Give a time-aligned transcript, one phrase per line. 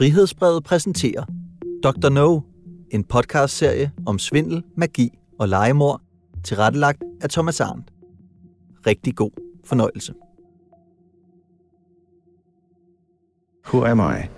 [0.00, 1.24] Frihedsbrevet præsenterer
[1.82, 2.08] Dr.
[2.08, 2.40] No,
[2.90, 6.00] en podcastserie om svindel, magi og legemord,
[6.44, 7.92] tilrettelagt af Thomas Arndt.
[8.86, 9.30] Rigtig god
[9.64, 10.14] fornøjelse.
[13.66, 14.28] Who am I?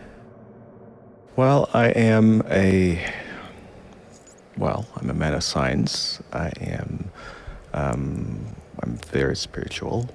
[1.39, 2.99] Well, I am a
[4.59, 6.23] well, I'm a man of science.
[6.33, 7.05] I am
[7.75, 8.39] um,
[8.83, 10.09] I'm very spiritual.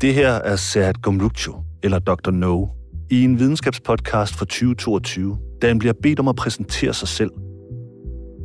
[0.00, 2.30] Det her er Serhat Gomrukchu, eller Dr.
[2.30, 2.66] No,
[3.10, 7.30] i en videnskabspodcast fra 2022, da han bliver bedt om at præsentere sig selv.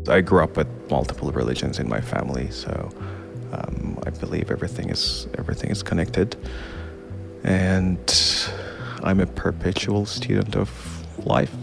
[0.08, 2.72] I grew up with multiple religions in my family, so
[3.54, 6.28] um, I believe everything is everything is connected,
[7.44, 7.98] and
[9.04, 11.04] I'm a perpetual student of
[11.40, 11.58] life.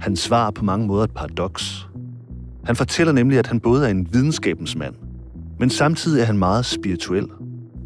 [0.00, 1.88] Han svarer på mange måder et paradoks.
[2.64, 4.94] Han fortæller nemlig, at han både er en videnskabens mand,
[5.58, 7.28] men samtidig er han meget spirituel.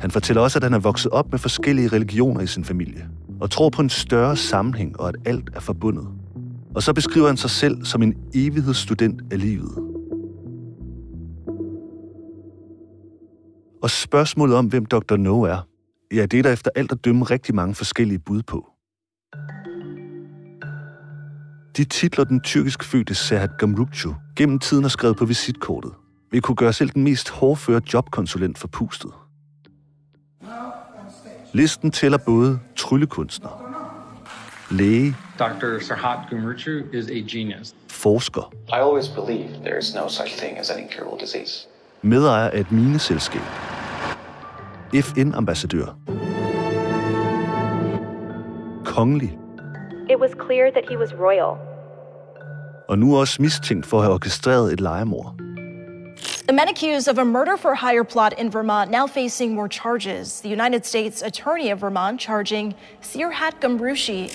[0.01, 3.09] Han fortæller også, at han er vokset op med forskellige religioner i sin familie,
[3.41, 6.09] og tror på en større sammenhæng og at alt er forbundet.
[6.75, 9.79] Og så beskriver han sig selv som en evighedsstudent af livet.
[13.83, 15.17] Og spørgsmålet om, hvem Dr.
[15.17, 15.67] No er,
[16.13, 18.67] ja, det er der efter alt at dømme rigtig mange forskellige bud på.
[21.77, 25.93] De titler, den tyrkisk fødte Serhat Gamrukcu gennem tiden har skrevet på visitkortet,
[26.31, 29.11] vil kunne gøre selv den mest hårdføre jobkonsulent for pustet.
[31.59, 33.51] Listen tæller både tryllekunstner,
[34.71, 35.79] læge, Dr.
[35.81, 37.75] Sarhat Gumruchu is a genius.
[37.91, 41.67] forsker, I always believed there is no such thing as an incurable disease.
[42.03, 43.41] medejer af et mineselskab,
[44.95, 45.87] FN-ambassadør,
[48.85, 49.39] kongelig,
[50.11, 51.57] It was clear that he was royal.
[52.89, 55.35] og nu også mistænkt for at have orkestreret et legemord.
[56.49, 60.41] The men accused of a murder for hire plot in Vermont now facing more charges.
[60.41, 64.31] The United States Attorney of Vermont charging Sirhat Gumrushi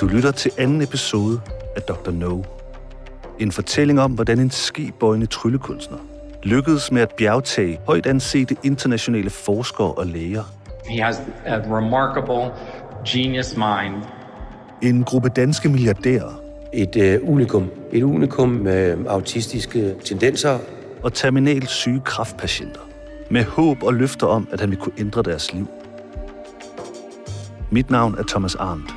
[0.00, 1.40] Du lytter til anden episode
[1.76, 2.10] af Dr.
[2.10, 2.42] No.
[3.38, 5.98] En fortælling om, hvordan en skibøjende tryllekunstner
[6.42, 10.44] lykkedes med at bjergtage højt ansete internationale forskere og læger.
[10.88, 11.16] He has
[11.46, 12.52] a remarkable
[13.06, 14.21] genius mind.
[14.82, 17.70] En gruppe danske milliardærer et øh, unikum.
[17.92, 20.58] Et unikum med autistiske tendenser.
[21.02, 22.80] og terminalt syge kraftpatienter.
[23.30, 25.66] Med håb og løfter om, at han vil kunne ændre deres liv.
[27.70, 28.94] Mit navn er Thomas Arndt.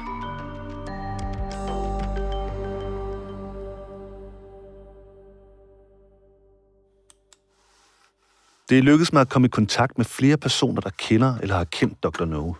[8.69, 11.63] Det er lykkedes mig at komme i kontakt med flere personer, der kender eller har
[11.63, 12.25] kendt Dr.
[12.25, 12.53] No.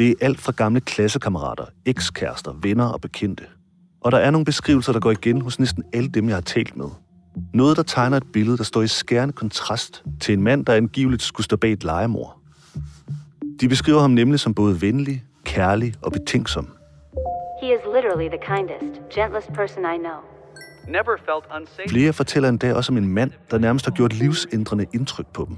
[0.00, 3.44] Det er alt fra gamle klassekammerater, ekskærester, venner og bekendte.
[4.00, 6.76] Og der er nogle beskrivelser, der går igen hos næsten alle dem, jeg har talt
[6.76, 6.86] med.
[7.54, 11.22] Noget, der tegner et billede, der står i skærende kontrast til en mand, der angiveligt
[11.22, 12.36] skulle stå bag et legemord.
[13.60, 16.68] De beskriver ham nemlig som både venlig, kærlig og betænksom.
[17.62, 20.20] He is literally the kindest, gentlest person I know.
[20.88, 21.88] never felt unsafe.
[21.88, 25.56] Flere fortæller endda også om en mand, der nærmest har gjort livsændrende indtryk på dem.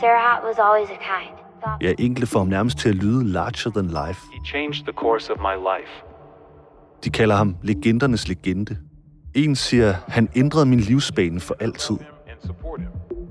[0.00, 1.49] Sarah was always a kind.
[1.80, 4.20] Ja, enkelte får ham nærmest til at lyde larger than life.
[4.32, 5.92] He changed the course of my life.
[7.04, 8.76] De kalder ham legendernes legende.
[9.34, 11.96] En siger, han ændrede min livsbane for altid,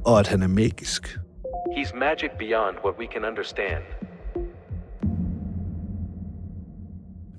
[0.06, 1.20] og at han er magisk.
[1.78, 3.84] He's magic beyond what we can understand.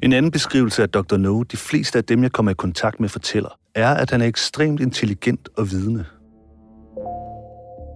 [0.03, 1.17] En anden beskrivelse af Dr.
[1.17, 4.27] No, de fleste af dem, jeg kommer i kontakt med, fortæller, er, at han er
[4.27, 6.05] ekstremt intelligent og vidende.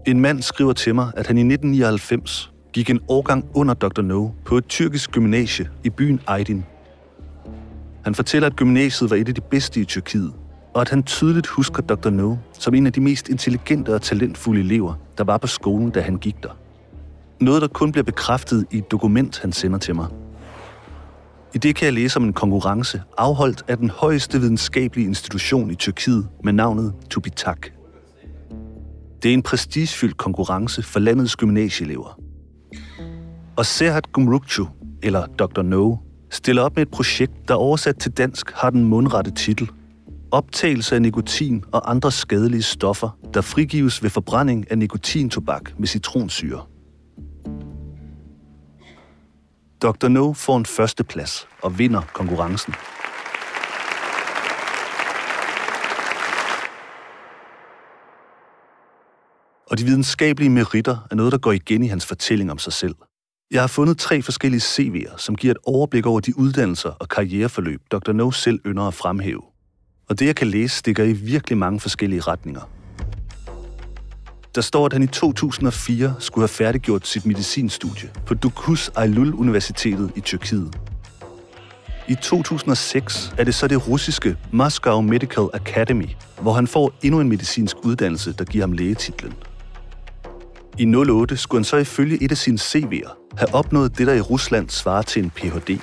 [0.06, 4.02] En mand skriver til mig, at han i 1999 gik en årgang under Dr.
[4.02, 6.64] No på et tyrkisk gymnasie i byen Aydin.
[8.04, 10.32] Han fortæller, at gymnasiet var et af de bedste i Tyrkiet,
[10.74, 12.10] og at han tydeligt husker Dr.
[12.10, 16.00] No som en af de mest intelligente og talentfulde elever, der var på skolen, da
[16.00, 16.48] han gik der.
[17.40, 20.06] Noget, der kun bliver bekræftet i et dokument, han sender til mig.
[21.54, 25.74] I det kan jeg læse om en konkurrence, afholdt af den højeste videnskabelige institution i
[25.74, 27.66] Tyrkiet med navnet Tubitak.
[29.22, 32.23] Det er en prestigefyldt konkurrence for landets gymnasieelever.
[33.56, 34.68] Og Serhat Gumrukchu,
[35.02, 35.62] eller Dr.
[35.62, 35.96] No,
[36.30, 39.70] stiller op med et projekt, der oversat til dansk har den mundrette titel
[40.30, 46.62] Optagelse af nikotin og andre skadelige stoffer, der frigives ved forbrænding af nikotintobak med citronsyre.
[49.82, 50.08] Dr.
[50.08, 52.74] No får en førsteplads og vinder konkurrencen.
[59.70, 62.94] Og de videnskabelige meritter er noget, der går igen i hans fortælling om sig selv.
[63.54, 67.80] Jeg har fundet tre forskellige CV'er, som giver et overblik over de uddannelser og karriereforløb,
[67.92, 68.12] Dr.
[68.12, 69.42] No selv ynder at fremhæve.
[70.08, 72.70] Og det, jeg kan læse, stikker i virkelig mange forskellige retninger.
[74.54, 80.12] der står, at han i 2004 skulle have færdiggjort sit medicinstudie på Dukus Aylul Universitetet
[80.16, 80.78] i Tyrkiet.
[82.08, 86.08] I 2006 er det så det russiske Moscow Medical Academy,
[86.40, 89.32] hvor han får endnu en medicinsk uddannelse, der giver ham lægetitlen.
[90.78, 94.20] I 08 skulle han så ifølge et af sine CV'er have opnået det, der i
[94.20, 95.78] Rusland svarer til en Ph.D.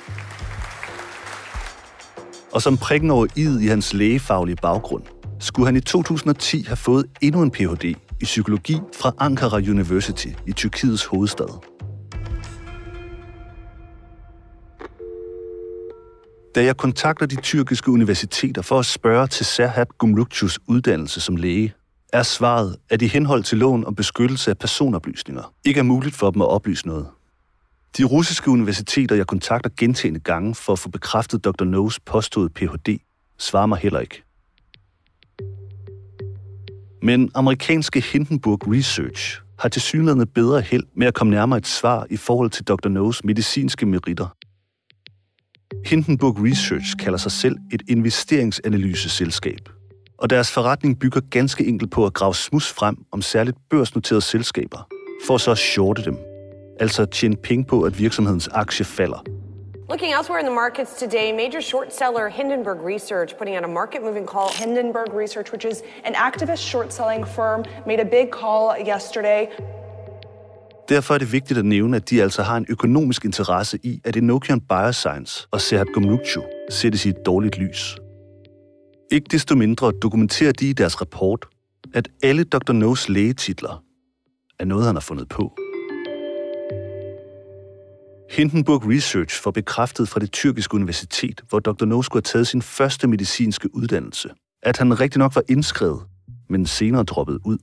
[2.52, 5.02] Og som prikken over id i hans lægefaglige baggrund,
[5.40, 7.84] skulle han i 2010 have fået endnu en Ph.D.
[8.20, 11.72] i psykologi fra Ankara University i Tyrkiets hovedstad.
[16.54, 21.74] Da jeg kontakter de tyrkiske universiteter for at spørge til Serhat Gumrukçus uddannelse som læge,
[22.12, 26.30] er svaret, at i henhold til loven om beskyttelse af personoplysninger, ikke er muligt for
[26.30, 27.06] dem at oplyse noget.
[27.98, 31.64] De russiske universiteter, jeg kontakter gentagende gange for at få bekræftet Dr.
[31.64, 32.98] No's påståede Ph.D.,
[33.38, 34.22] svarer mig heller ikke.
[37.02, 42.06] Men amerikanske Hindenburg Research har til synligheden bedre held med at komme nærmere et svar
[42.10, 42.88] i forhold til Dr.
[42.88, 44.36] No's medicinske meritter.
[45.86, 49.68] Hindenburg Research kalder sig selv et investeringsanalyseselskab,
[50.22, 54.88] og deres forretning bygger ganske enkelt på at grave smus frem om særligt børsnoterede selskaber,
[55.26, 56.18] for så at shorte dem,
[56.80, 59.24] altså tjene penge på, at virksomhedens aktie falder.
[59.90, 64.00] Looking elsewhere in the markets today, major short seller Hindenburg Research putting out a market
[64.02, 64.48] moving call.
[64.62, 69.46] Hindenburg Research, which is an activist short selling firm, made a big call yesterday.
[70.88, 74.16] Derfor er det vigtigt at nævne, at de altså har en økonomisk interesse i, at
[74.16, 78.01] Enochian Bioscience og Serhat Gomrukchu sættes i et dårligt lys.
[79.12, 81.46] Ikke desto mindre dokumenterer de i deres rapport,
[81.94, 82.72] at alle Dr.
[82.72, 83.82] No's lægetitler
[84.58, 85.56] er noget, han har fundet på.
[88.30, 91.84] Hindenburg Research får bekræftet fra det tyrkiske universitet, hvor Dr.
[91.84, 94.30] No skulle have taget sin første medicinske uddannelse,
[94.62, 96.02] at han rigtig nok var indskrevet,
[96.50, 97.58] men senere droppet ud.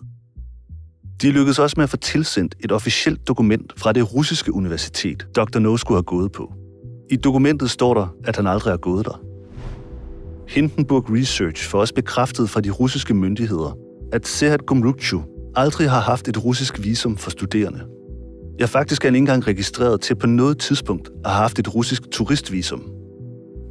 [1.22, 5.60] De lykkedes også med at få tilsendt et officielt dokument fra det russiske universitet, Dr.
[5.60, 6.54] No skulle have gået på.
[7.12, 9.29] I dokumentet står der, at han aldrig har gået der.
[10.50, 13.78] Hindenburg Research får også bekræftet fra de russiske myndigheder,
[14.14, 15.22] at Serhat Gumrukchu
[15.56, 17.86] aldrig har haft et russisk visum for studerende.
[18.60, 21.76] Ja, faktisk er han ikke engang registreret til på noget tidspunkt at have haft et
[21.76, 22.84] russisk turistvisum.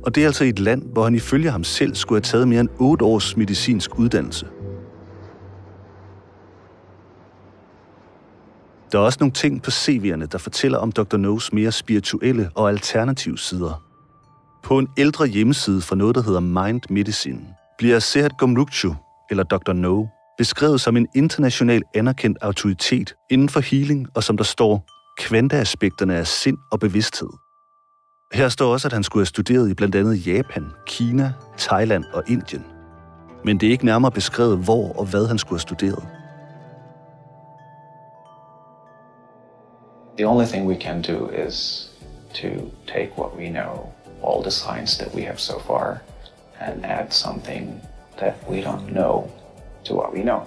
[0.06, 2.48] Og det er altså i et land, hvor han ifølge ham selv skulle have taget
[2.48, 4.46] mere end 8 års medicinsk uddannelse.
[8.92, 11.16] Der er også nogle ting på CV'erne, der fortæller om Dr.
[11.16, 13.87] No's mere spirituelle og alternative sider.
[14.62, 17.40] På en ældre hjemmeside for noget, der hedder Mind Medicine,
[17.78, 18.94] bliver Serhat Gomrukchu,
[19.30, 19.72] eller Dr.
[19.72, 20.06] No,
[20.38, 24.84] beskrevet som en international anerkendt autoritet inden for healing, og som der står,
[25.18, 27.28] kvanteaspekterne af sind og bevidsthed.
[28.32, 32.22] Her står også, at han skulle have studeret i blandt andet Japan, Kina, Thailand og
[32.28, 32.64] Indien.
[33.44, 36.08] Men det er ikke nærmere beskrevet, hvor og hvad han skulle have studeret.
[40.18, 41.88] The only thing we can do is
[42.34, 42.48] to
[42.86, 43.92] take what we know,
[44.24, 45.98] all the science that we have so far,
[46.60, 47.82] and add something
[48.18, 49.30] that we don't know
[49.84, 50.40] to what we know.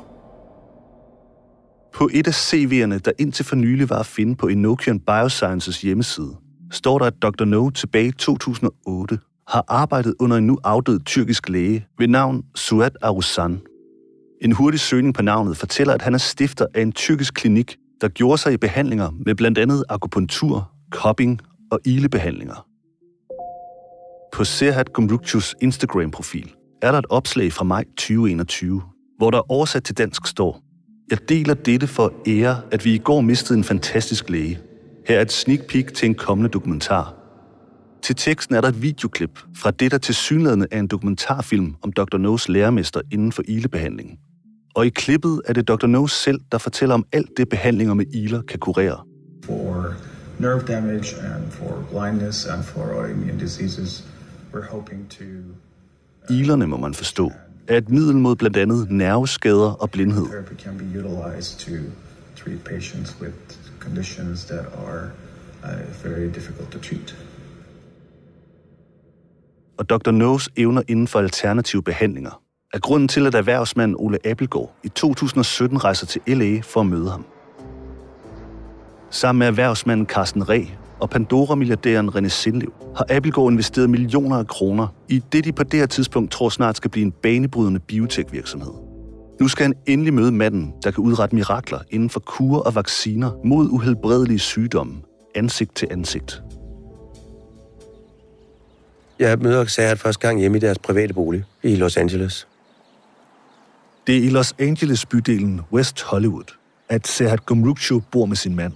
[1.93, 6.35] På et af CV'erne, der indtil for nylig var at finde på Enochian Biosciences hjemmeside,
[6.71, 7.45] står der, at Dr.
[7.45, 12.97] No tilbage i 2008 har arbejdet under en nu afdød tyrkisk læge ved navn Suat
[13.01, 13.61] Arusan.
[14.41, 18.07] En hurtig søgning på navnet fortæller, at han er stifter af en tyrkisk klinik, der
[18.07, 22.70] gjorde sig i behandlinger med blandt andet akupunktur, cupping og ilebehandlinger.
[24.33, 28.81] På Serhat Gumrukchus Instagram-profil er der et opslag fra maj 2021,
[29.17, 30.61] hvor der oversat til dansk står,
[31.09, 34.59] Jeg deler dette for ære, at vi i går mistede en fantastisk læge.
[35.07, 37.13] Her er et sneak peek til en kommende dokumentar.
[38.03, 41.93] Til teksten er der et videoklip fra det, der til synligheden er en dokumentarfilm om
[41.93, 42.17] Dr.
[42.17, 44.19] No's lærermester inden for ilebehandling.
[44.75, 45.87] Og i klippet er det Dr.
[45.87, 49.03] No selv, der fortæller om alt det behandlinger med iler kan kurere.
[49.45, 49.93] For
[50.39, 54.05] nerve damage and for blindness and for autoimmune diseases,
[56.29, 57.31] Ilerne må man forstå,
[57.67, 60.23] er et middel mod blandt andet nerveskader og blindhed.
[60.23, 60.29] uh.
[69.77, 70.11] Og Dr.
[70.11, 72.41] No's evner inden for alternative behandlinger
[72.73, 77.09] er grunden til, at erhvervsmanden Ole Appelgaard i 2017 rejser til LA for at møde
[77.09, 77.25] ham.
[79.09, 84.87] Sammen med erhvervsmanden Carsten Reh og Pandora-milliardæren René Sindlev har Appelgaard investeret millioner af kroner
[85.09, 88.73] i det, de på det her tidspunkt tror snart skal blive en banebrydende biotech-virksomhed.
[89.39, 93.31] Nu skal han endelig møde manden, der kan udrette mirakler inden for kur og vacciner
[93.45, 94.93] mod uhelbredelige sygdomme,
[95.35, 96.41] ansigt til ansigt.
[99.19, 102.47] Jeg møder Xahat første gang hjemme i deres private bolig i Los Angeles.
[104.07, 106.55] Det er i Los Angeles bydelen West Hollywood,
[106.89, 108.73] at Serhat Gumrukchu bor med sin mand.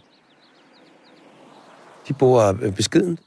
[2.07, 3.19] De bor øh, beskeden.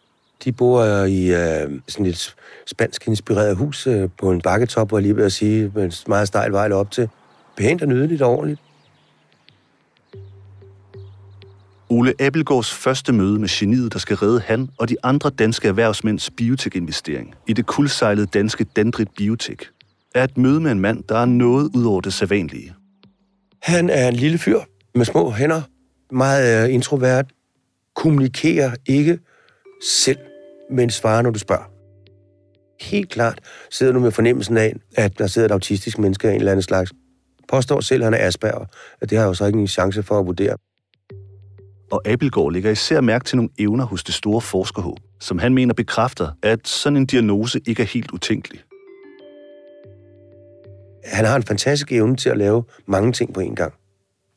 [0.45, 2.35] De bor i øh, sådan et
[2.67, 5.93] spansk inspireret hus øh, på en bakketop, hvor jeg lige vil at sige, med en
[6.07, 7.09] meget stejl vej op til.
[7.57, 8.61] Pænt og nydeligt og ordentligt.
[11.91, 16.31] Ole Appelgaards første møde med geniet, der skal redde han og de andre danske erhvervsmænds
[16.31, 19.71] biotek-investering i det kuldsejlede danske Dendrit Biotek,
[20.15, 22.75] er et møde med en mand, der er noget ud over det sædvanlige.
[23.63, 24.61] Han er en lille fyr
[24.95, 25.63] med små hænder,
[26.13, 27.27] meget øh, introvert,
[27.99, 29.19] kommunikerer ikke
[29.83, 30.19] selv,
[30.71, 31.65] men svarer, når du spørger.
[32.81, 33.41] Helt klart
[33.71, 36.63] sidder du med fornemmelsen af, at der sidder et autistisk menneske af en eller anden
[36.63, 36.93] slags.
[37.49, 38.65] Påstår selv, at han er Asperger,
[39.01, 40.57] at det har jeg jo så ikke en chance for at vurdere.
[41.93, 45.75] Og Abelgaard lægger især mærke til nogle evner hos det store forskerhåb, som han mener
[45.75, 48.61] bekræfter, at sådan en diagnose ikke er helt utænkelig.
[51.05, 53.75] Han har en fantastisk evne til at lave mange ting på én gang.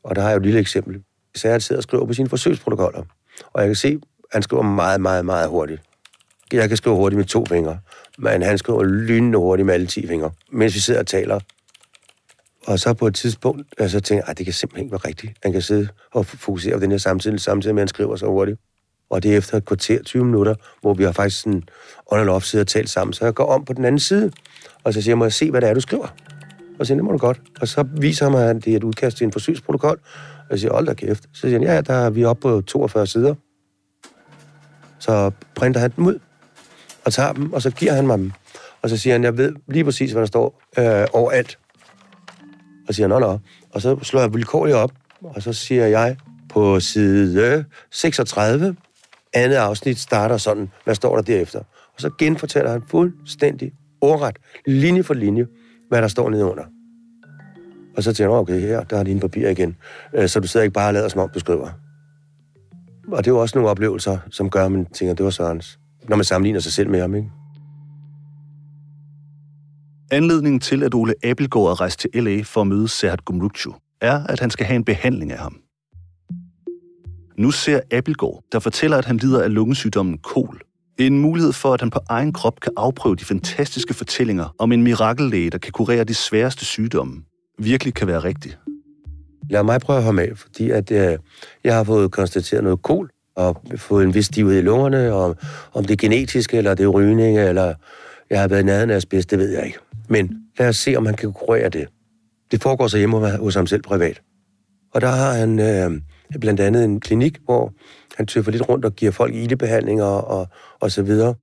[0.04, 1.02] Og der har jeg jo et lille eksempel.
[1.34, 3.02] Så jeg sidder og skriver på sine forsøgsprotokoller.
[3.52, 4.00] Og jeg kan se, at
[4.32, 5.82] han skriver meget, meget, meget hurtigt.
[6.52, 7.78] Jeg kan skrive hurtigt med to fingre,
[8.18, 11.40] men han skriver lynende hurtigt med alle ti fingre, mens vi sidder og taler.
[12.66, 15.32] Og så på et tidspunkt, så tænker jeg, at det kan simpelthen ikke være rigtigt.
[15.42, 18.26] Han kan sidde og fokusere på den her samtidig, samtidig med, at han skriver så
[18.26, 18.60] hurtigt.
[19.10, 21.62] Og det er efter et kvarter, 20 minutter, hvor vi har faktisk sådan
[22.06, 23.12] on and off siddet og talt sammen.
[23.12, 24.32] Så jeg går om på den anden side,
[24.84, 26.08] og så siger jeg, må jeg se, hvad det er, du skriver?
[26.82, 27.40] Og så siger det må du godt.
[27.60, 30.00] Og så viser han mig, at det er et udkast til en forsøgsprotokol.
[30.38, 31.22] Og jeg siger, hold da kæft.
[31.22, 33.34] Så siger han, ja, der er vi oppe på 42 sider.
[34.98, 36.18] Så printer han dem ud,
[37.04, 38.32] og tager dem, og så giver han mig dem.
[38.82, 41.58] Og så siger han, jeg ved lige præcis, hvad der står øh, overalt.
[42.88, 43.38] Og siger, nå, nå.
[43.70, 46.16] Og så slår jeg vilkårligt op, og så siger jeg
[46.48, 48.76] på side 36,
[49.32, 51.58] andet afsnit starter sådan, hvad står der derefter?
[51.94, 54.36] Og så genfortæller han fuldstændig ordret,
[54.66, 55.46] linje for linje,
[55.88, 56.64] hvad der står nedenunder.
[57.96, 59.76] Og så tænker jeg, okay, her, der har dine papir igen.
[60.14, 61.68] Øh, så du sidder ikke bare og lader, som om du skriver.
[63.08, 65.78] Og det er jo også nogle oplevelser, som gør, at man tænker, det var Sørens.
[66.08, 67.30] Når man sammenligner sig selv med ham, ikke?
[70.10, 74.26] Anledningen til, at Ole Abelgaard er rejst til LA for at møde Serhat Gumrukchu, er,
[74.26, 75.56] at han skal have en behandling af ham.
[77.38, 80.60] Nu ser Abelgaard, der fortæller, at han lider af lungesygdommen KOL,
[80.98, 84.82] en mulighed for, at han på egen krop kan afprøve de fantastiske fortællinger om en
[84.82, 87.22] mirakellæge, der kan kurere de sværeste sygdomme,
[87.64, 88.56] virkelig kan være rigtig.
[89.50, 91.18] Lad mig prøve at have med, fordi at, øh,
[91.64, 95.36] jeg har fået konstateret noget kol, og fået en vis stivhed i lungerne, og
[95.72, 97.74] om det er genetisk, eller det er rygning, eller
[98.30, 99.78] jeg har været nærheden af asbest, det ved jeg ikke.
[100.08, 101.88] Men lad os se, om han kan kurere det.
[102.50, 104.22] Det foregår så hjemme hos ham selv privat.
[104.94, 106.00] Og der har han øh,
[106.40, 107.72] blandt andet en klinik, hvor
[108.16, 110.48] han tøffer lidt rundt og giver folk ildebehandlinger og,
[110.80, 111.34] og så videre.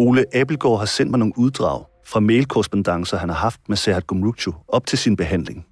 [0.00, 4.52] Ole Abelgaard har sendt mig nogle uddrag fra mailkorrespondancer, han har haft med Serhat Gumrucu
[4.68, 5.66] op til sin behandling.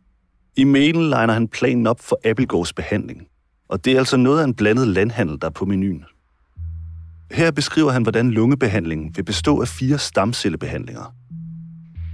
[0.56, 3.26] I mailen legner han planen op for Abelgaards behandling.
[3.68, 6.04] Og det er altså noget af en blandet landhandel, der er på menuen.
[7.30, 11.14] Her beskriver han, hvordan lungebehandlingen vil bestå af fire stamcellebehandlinger.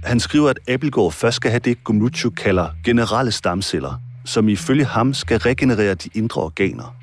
[0.03, 5.13] Han skriver, at Abelgaard først skal have det, Gumrucu kalder generelle stamceller, som ifølge ham
[5.13, 6.95] skal regenerere de indre organer.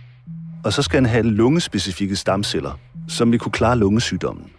[0.64, 4.50] Og så skal han have lungespecifikke stamceller, som vil kunne klare lungesygdommen.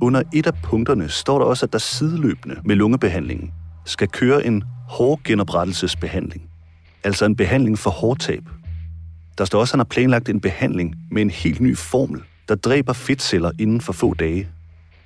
[0.00, 3.52] Under et af punkterne står der også, at der sideløbende med lungebehandlingen
[3.84, 6.42] skal køre en hårgenoprettelsesbehandling,
[7.04, 8.42] altså en behandling for hårtab.
[9.38, 12.54] Der står også, at han har planlagt en behandling med en helt ny formel, der
[12.54, 14.48] dræber fedtceller inden for få dage.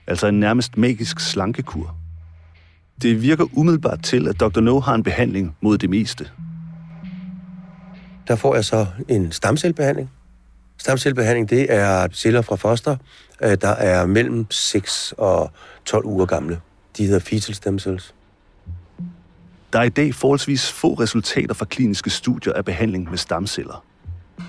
[0.07, 1.97] Altså en nærmest magisk slankekur.
[3.03, 4.61] Det virker umiddelbart til, at Dr.
[4.61, 6.31] No har en behandling mod det meste.
[8.29, 10.11] Der får jeg så en stamcellebehandling.
[10.83, 12.97] Stamcellebehandling, det er celler fra foster,
[13.43, 15.51] øh, der er mellem 6 og
[15.85, 16.61] 12 uger gamle.
[16.97, 18.15] De hedder fetal stem cells.
[19.73, 23.85] Der er i dag forholdsvis få resultater fra kliniske studier af behandling med stamceller.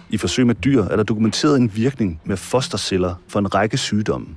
[0.09, 4.27] I forsøg med dyr er der dokumenteret en virkning med fosterceller for en række sygdomme.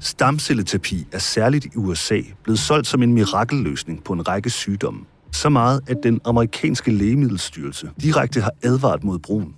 [0.00, 5.00] Stamcelleterapi er særligt i USA blevet solgt som en mirakelløsning på en række sygdomme.
[5.32, 9.54] Så meget, at den amerikanske lægemiddelstyrelse direkte har advaret mod brugen.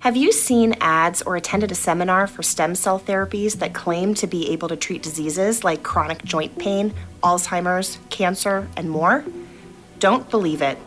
[0.00, 4.26] Have you seen ads or attended a seminar for stem cell therapies that claim to
[4.26, 6.92] be able to treat diseases like chronic joint pain,
[7.22, 9.22] Alzheimer's, cancer, and more?
[10.04, 10.78] Don't believe it.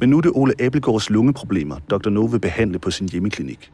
[0.00, 2.10] Men nu er det Ole Abelgaards lungeproblemer, Dr.
[2.10, 3.70] No vil behandle på sin hjemmeklinik.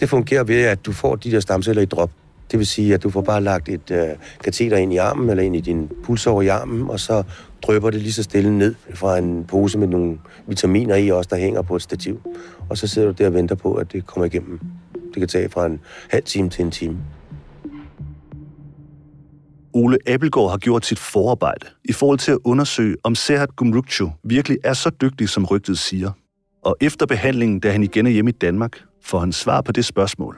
[0.00, 2.10] Det fungerer ved, at du får de der stamceller i drop.
[2.50, 4.08] Det vil sige, at du får bare lagt et øh,
[4.44, 7.22] kateter ind i armen, eller ind i din pulsår i armen, og så
[7.62, 11.36] drøber det lige så stille ned fra en pose med nogle vitaminer i også, der
[11.36, 12.20] hænger på et stativ.
[12.68, 14.60] Og så sidder du der og venter på, at det kommer igennem.
[14.94, 16.98] Det kan tage fra en halv time til en time.
[19.72, 24.58] Ole Abelgaard har gjort sit forarbejde i forhold til at undersøge, om Serhat Gumrukchu virkelig
[24.64, 26.10] er så dygtig, som rygtet siger.
[26.64, 29.84] Og efter behandlingen, da han igen er hjemme i Danmark, får han svar på det
[29.84, 30.36] spørgsmål.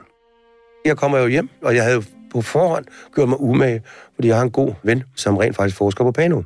[0.85, 2.85] Jeg kommer jo hjem, og jeg havde på forhånd
[3.15, 3.81] gjort mig umage,
[4.15, 6.41] fordi jeg har en god ven, som rent faktisk forsker på Pano.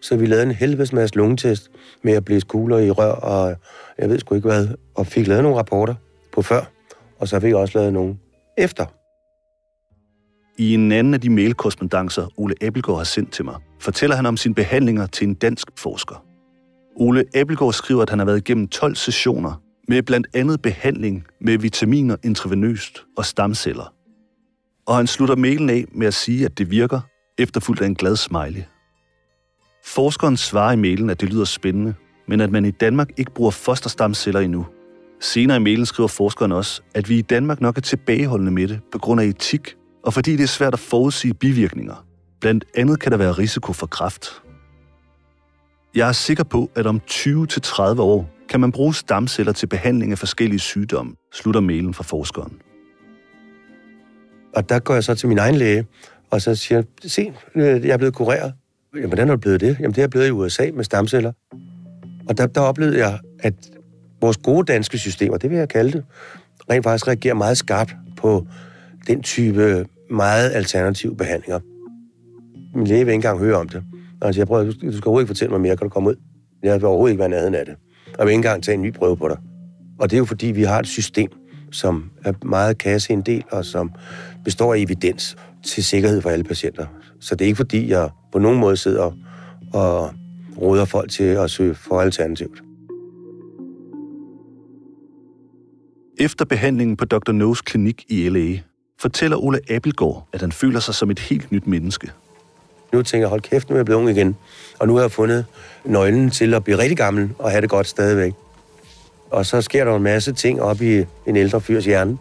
[0.00, 1.70] Så vi lavede en helvedes masse lungetest
[2.02, 3.56] med at blæse kugler i rør, og
[3.98, 5.94] jeg ved sgu ikke hvad, og fik lavet nogle rapporter
[6.32, 6.64] på før,
[7.18, 8.16] og så fik jeg også lavet nogle
[8.58, 8.86] efter.
[10.58, 14.36] I en anden af de mailkorrespondancer, Ole Abelgaard har sendt til mig, fortæller han om
[14.36, 16.24] sine behandlinger til en dansk forsker.
[16.96, 21.58] Ole Abelgaard skriver, at han har været igennem 12 sessioner med blandt andet behandling med
[21.58, 23.94] vitaminer intravenøst og stamceller.
[24.86, 27.00] Og han slutter mailen af med at sige, at det virker,
[27.38, 28.62] efterfulgt af en glad smiley.
[29.84, 31.94] Forskeren svarer i mailen, at det lyder spændende,
[32.28, 34.66] men at man i Danmark ikke bruger fosterstamceller endnu.
[35.20, 38.80] Senere i mailen skriver forskeren også, at vi i Danmark nok er tilbageholdende med det
[38.92, 42.06] på grund af etik, og fordi det er svært at forudsige bivirkninger.
[42.40, 44.42] Blandt andet kan der være risiko for kræft.
[45.94, 50.18] Jeg er sikker på, at om 20-30 år kan man bruge stamceller til behandling af
[50.18, 52.52] forskellige sygdomme, slutter mailen fra forskeren.
[54.56, 55.86] Og der går jeg så til min egen læge,
[56.30, 58.52] og så siger jeg, se, øh, jeg er blevet kureret.
[58.94, 59.76] Jamen, hvordan er det blevet det?
[59.80, 61.32] Jamen, det er blevet i USA med stamceller.
[62.28, 63.54] Og der, der oplevede jeg, at
[64.20, 66.04] vores gode danske systemer, det vil jeg kalde det,
[66.70, 68.46] rent faktisk reagerer meget skarpt på
[69.06, 71.60] den type meget alternative behandlinger.
[72.74, 73.82] Min læge vil ikke engang høre om det.
[74.20, 76.14] Og han siger, prøv, du skal overhovedet ikke fortælle mig mere, kan du komme ud?
[76.62, 77.74] Jeg vil overhovedet ikke være nærheden af det.
[78.18, 79.36] Og vil ikke engang tage en ny prøve på dig.
[79.98, 81.28] Og det er jo fordi, vi har et system,
[81.72, 83.92] som er meget kasse en del, og som
[84.44, 86.86] består af evidens til sikkerhed for alle patienter.
[87.22, 89.12] Så det er ikke fordi, jeg på nogen måde sidder
[89.72, 90.10] og
[90.60, 92.62] råder folk til at søge for alternativt.
[96.18, 97.32] Efter behandlingen på Dr.
[97.32, 98.60] No's klinik i LA,
[99.00, 102.10] fortæller Ole Abelgaard, at han føler sig som et helt nyt menneske.
[102.92, 104.36] Nu tænker jeg, hold kæft, nu er jeg blevet ung igen.
[104.78, 105.44] Og nu har jeg fundet
[105.84, 108.32] nøglen til at blive rigtig gammel og have det godt stadigvæk.
[109.30, 112.18] Og så sker der en masse ting op i en ældre fyrs hjerne.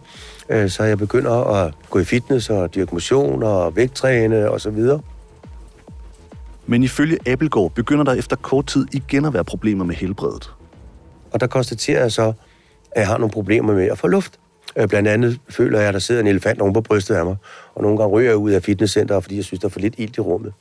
[0.52, 4.70] Øh, så jeg begynder at gå i fitness og dyrke motion og vægttræne og så
[4.70, 5.02] videre.
[6.68, 10.52] Men ifølge Abelgaard begynder der efter kort tid igen at være problemer med helbredet.
[11.32, 12.34] Og der konstaterer jeg så,
[12.92, 14.40] at jeg har nogle problemer med at få luft.
[14.76, 17.36] Øh, blandt andet føler jeg, at der sidder en elefant oven på brystet af mig,
[17.76, 19.96] og nogle gange ryger jeg ud af fitnesscenteret, fordi jeg synes, der er for lidt
[19.98, 20.54] ild i rummet.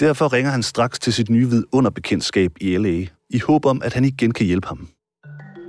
[0.00, 4.04] Derfor ringer han straks til sit nye vidunderbekendtskab i LA, i håb om, at han
[4.04, 4.88] igen kan hjælpe ham.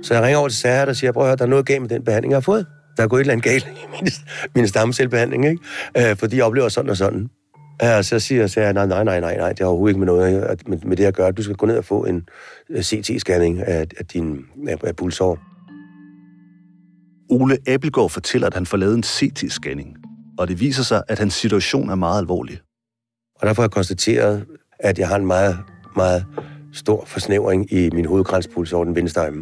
[0.02, 1.80] Så jeg ringer over til Sarah og siger, prøv at høre, der er noget galt
[1.80, 2.66] med den behandling, jeg har fået.
[2.96, 4.10] Der er gået et eller andet galt i min,
[4.54, 6.10] min stamcellebehandling, ikke?
[6.10, 7.28] Øh, fordi jeg oplever sådan og sådan.
[7.80, 10.60] Og så siger jeg, nej, nej, nej, nej, nej, det har overhovedet ikke med noget
[10.66, 11.32] med, med det at gøre.
[11.32, 12.28] Du skal gå ned og få en
[12.70, 15.38] øh, CT-scanning af, af din af, af pulsår.
[17.30, 19.96] Ole Abelgaard fortæller, at han får lavet en CT-scanning,
[20.38, 22.58] og det viser sig, at hans situation er meget alvorlig.
[23.40, 24.46] Og derfor har jeg konstateret,
[24.78, 25.58] at jeg har en meget,
[25.96, 26.26] meget
[26.72, 29.32] stor forsnævring i min hovedgrænspulsår, den venstre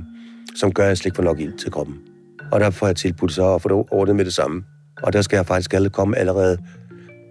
[0.57, 2.10] som gør, at jeg slet ikke får nok ild til kroppen.
[2.53, 4.65] Og der får jeg tilbudt så at få det ordnet med det samme.
[5.03, 6.59] Og der skal jeg faktisk alle komme allerede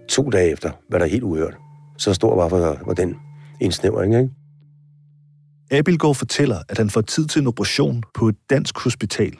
[0.08, 1.56] to dage efter, hvad der er helt uhørt.
[1.98, 3.14] Så stor var for, for den
[3.60, 4.30] indsnævring, ikke?
[5.70, 9.38] Abelgaard fortæller, at han får tid til en operation på et dansk hospital.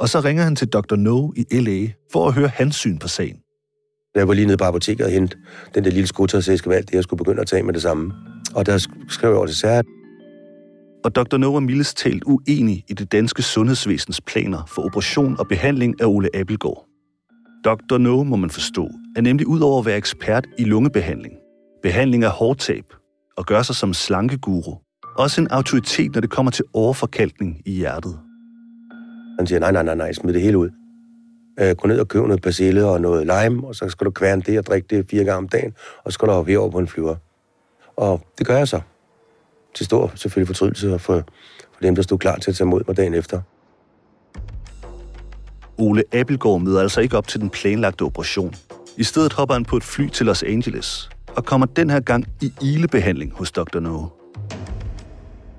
[0.00, 0.96] Og så ringer han til Dr.
[0.96, 3.36] No i LA for at høre hans syn på sagen.
[4.14, 5.36] Jeg var lige nede på apoteket og hente
[5.74, 8.12] den der lille skrutasæske valg, det jeg skulle begynde at tage med det samme.
[8.54, 9.84] Og der skrev jeg over til Sarah
[11.06, 11.36] var Dr.
[11.36, 16.06] Nora er mildest talt uenig i det danske sundhedsvæsens planer for operation og behandling af
[16.06, 16.86] Ole Abelgaard.
[17.64, 17.98] Dr.
[17.98, 21.34] No, må man forstå, er nemlig udover at være ekspert i lungebehandling,
[21.82, 22.84] behandling af hårtab
[23.36, 24.74] og gør sig som slankeguru,
[25.16, 28.18] også en autoritet, når det kommer til overforkalkning i hjertet.
[29.38, 30.70] Han siger, nej, nej, nej, nej, smid det hele ud.
[31.60, 34.42] Øh, gå ned og køb noget persille og noget lime, og så skal du kværne
[34.42, 36.78] det og drikke det fire gange om dagen, og så skal du hoppe herover på
[36.78, 37.16] en flyver.
[37.96, 38.80] Og det gør jeg så.
[39.76, 42.96] Til stor selvfølgelig fortrydelse for, for dem, der stod klar til at tage mod mig
[42.96, 43.40] dagen efter.
[45.78, 48.54] Ole Abelgaard møder altså ikke op til den planlagte operation.
[48.96, 52.26] I stedet hopper han på et fly til Los Angeles og kommer den her gang
[52.42, 53.80] i ilebehandling hos Dr.
[53.80, 54.06] No.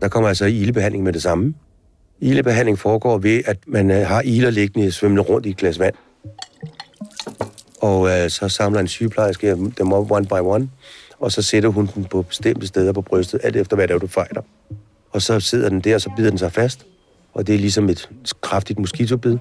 [0.02, 1.54] Der kommer altså i ilebehandling med det samme.
[2.20, 5.96] Ilebehandling foregår ved, at man øh, har iler liggende svømmende rundt i et glas vand.
[7.82, 10.70] Og øh, så samler en sygeplejerske dem op one by one,
[11.20, 13.98] og så sætter hun den på bestemte steder på brystet, alt efter hvad det er,
[13.98, 14.42] du fejler.
[15.12, 16.86] Og så sidder den der, og så bider den sig fast.
[17.34, 18.10] Og det er ligesom et
[18.42, 19.38] kraftigt moskitobid.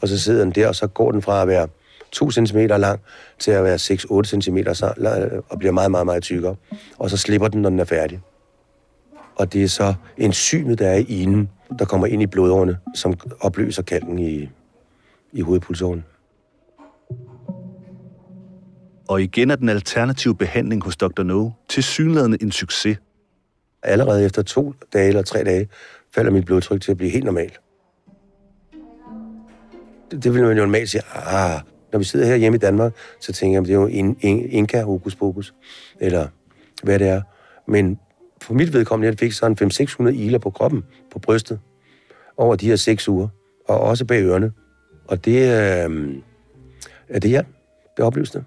[0.00, 1.68] Og så sidder den der, og så går den fra at være
[2.12, 3.00] 2 cm lang
[3.38, 6.56] til at være 6-8 cm øh, og bliver meget, meget, meget tykkere.
[6.98, 8.20] Og så slipper den, når den er færdig.
[9.36, 13.14] Og det er så enzymet, der er i inen, der kommer ind i blodårene, som
[13.40, 14.48] opløser kalken i,
[15.32, 16.04] i hovedpulsåren.
[19.08, 21.22] Og igen er den alternative behandling hos Dr.
[21.22, 22.98] No til synlædende en succes.
[23.82, 25.68] Allerede efter to dage eller tre dage
[26.14, 27.60] falder mit blodtryk til at blive helt normalt.
[30.10, 31.60] Det, det vil man jo normalt sige, ah,
[31.92, 34.16] når vi sidder her hjemme i Danmark, så tænker jeg, at det er jo en,
[34.20, 35.54] en, inka hokus pokus,
[36.00, 36.28] eller
[36.82, 37.22] hvad det er.
[37.66, 37.98] Men
[38.42, 41.60] for mit vedkommende, jeg fik sådan 500-600 iler på kroppen, på brystet,
[42.36, 43.28] over de her seks uger,
[43.68, 44.52] og også bag ørerne.
[45.08, 46.14] Og det, øh,
[47.08, 47.44] er det jeg
[47.96, 48.44] det oplyste.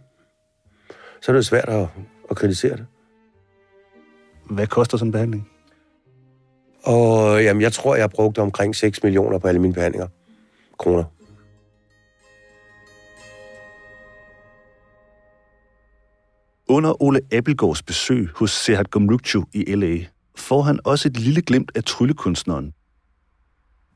[1.22, 1.88] Så er det svært at,
[2.30, 2.86] at kritisere det.
[4.50, 5.50] Hvad koster sådan en behandling?
[6.84, 10.08] Og jamen, jeg tror, jeg har brugt omkring 6 millioner på alle mine behandlinger.
[10.78, 11.04] Kroner.
[16.68, 20.06] Under Ole Appelgaards besøg hos Serhat Gomrukchu i L.A.,
[20.36, 22.74] får han også et lille glimt af tryllekunstneren.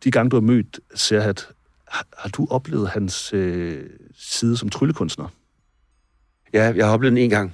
[0.04, 1.48] De gange, du har mødt Serhat,
[1.88, 5.28] har, har du oplevet hans øh, side som tryllekunstner?
[6.54, 7.54] Ja, jeg har oplevet den en gang,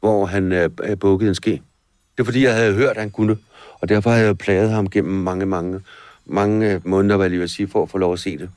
[0.00, 1.50] hvor han øh, øh bukkede en ske.
[1.50, 3.36] Det var, fordi, jeg havde hørt, at han kunne,
[3.80, 5.80] og derfor havde jeg plaget ham gennem mange, mange,
[6.26, 8.50] mange øh, måneder, hvad jeg lige vil sige, for at få lov at se det.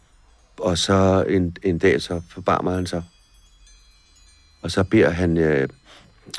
[0.60, 3.04] Og så en, en dag, så forbarmer han sig.
[4.62, 5.70] Og så beder han øh,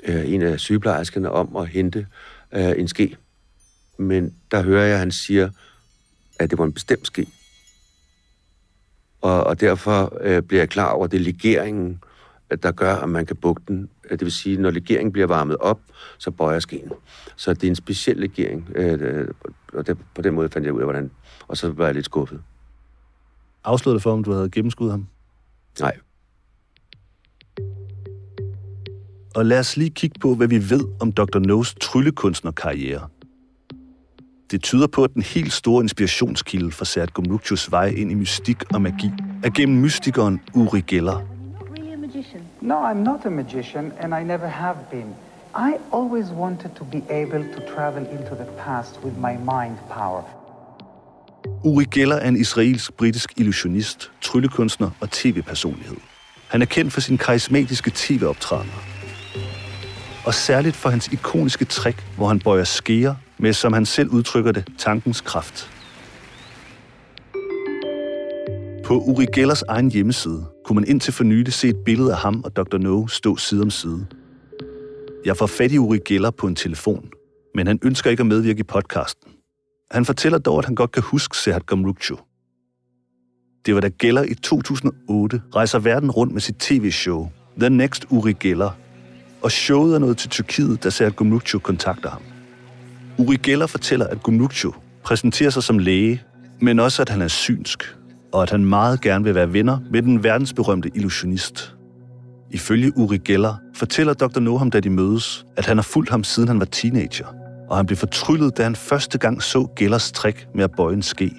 [0.04, 2.06] øh, en af sygeplejerskerne om at hente
[2.52, 3.16] øh, en ske.
[3.98, 5.50] Men der hører jeg, at han siger,
[6.38, 7.26] at det var en bestemt ske.
[9.20, 12.00] Og, og derfor øh, bliver jeg klar over, at det er legeringen,
[12.62, 13.88] der gør, at man kan bukke den.
[14.10, 15.80] Det vil sige, når legeringen bliver varmet op,
[16.18, 16.92] så bøjer skeen.
[17.36, 19.28] Så det er en speciel legering, øh,
[19.72, 21.10] og det, på den måde fandt jeg ud af, hvordan...
[21.48, 22.40] Og så var jeg lidt skuffet.
[23.64, 25.06] Afslørede det for, om du havde gennemskuddet ham?
[25.80, 25.96] Nej.
[29.34, 31.38] Og lad os lige kigge på, hvad vi ved om Dr.
[31.38, 33.08] No's tryllekunstnerkarriere.
[34.50, 38.72] Det tyder på, at den helt store inspirationskilde for Serhat Gomrukchus vej ind i mystik
[38.74, 39.10] og magi
[39.44, 41.35] er gennem mystikeren Uri Geller.
[42.66, 45.14] No, I'm not a magician, and I never have been.
[45.54, 50.24] I always wanted to be able to travel into the past with my mind power.
[51.64, 55.96] Uri Geller er en israelsk-britisk illusionist, tryllekunstner og tv-personlighed.
[56.48, 58.82] Han er kendt for sine karismatiske tv-optrædener.
[60.24, 64.52] Og særligt for hans ikoniske trick, hvor han bøjer skeer med, som han selv udtrykker
[64.52, 65.70] det, tankens kraft.
[68.84, 72.40] På Uri Gellers egen hjemmeside kunne man indtil for nylig se et billede af ham
[72.44, 72.78] og Dr.
[72.78, 74.06] No stå side om side.
[75.24, 77.10] Jeg får fat i Uri Geller på en telefon,
[77.54, 79.32] men han ønsker ikke at medvirke i podcasten.
[79.90, 82.16] Han fortæller dog, at han godt kan huske Serhat Gomrukchu.
[83.66, 88.32] Det var da Geller i 2008 rejser verden rundt med sit tv-show, The Next Uri
[88.32, 88.70] Geller,
[89.42, 92.22] og showet er nået til Tyrkiet, da Serhat Gomrukchu kontakter ham.
[93.18, 96.22] Uri Geller fortæller, at Gomrukchu præsenterer sig som læge,
[96.60, 97.95] men også at han er synsk,
[98.36, 101.76] og at han meget gerne vil være venner med den verdensberømte illusionist.
[102.50, 104.40] Ifølge Uri Geller fortæller Dr.
[104.40, 107.26] Noham, da de mødes, at han har fulgt ham siden han var teenager,
[107.68, 111.02] og han blev fortryllet, da han første gang så Gellers trick med at bøje en
[111.02, 111.32] ske.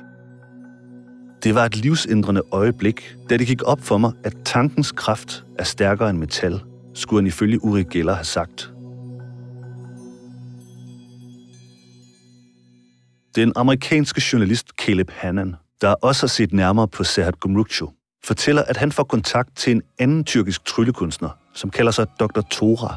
[1.43, 5.63] Det var et livsændrende øjeblik, da det gik op for mig, at tankens kraft er
[5.63, 6.59] stærkere end metal,
[6.93, 8.71] skulle han ifølge Uri Geller have sagt.
[13.35, 17.89] Den amerikanske journalist Caleb Hannan, der også har set nærmere på Serhat Gomrukchu,
[18.23, 22.41] fortæller, at han får kontakt til en anden tyrkisk tryllekunstner, som kalder sig Dr.
[22.41, 22.95] Tora.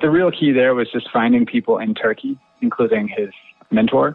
[0.00, 3.34] The real key there was just finding people in Turkey, including his
[3.70, 4.14] mentor.